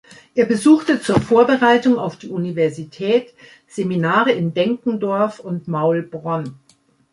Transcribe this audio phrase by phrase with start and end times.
[0.33, 3.35] Er besuchte zur Vorbereitung auf die Universität
[3.67, 6.55] Seminare in Denkendorf und Maulbronn.